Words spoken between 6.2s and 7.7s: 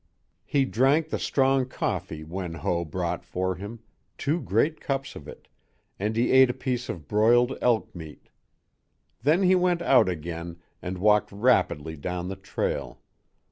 ate a piece of broiled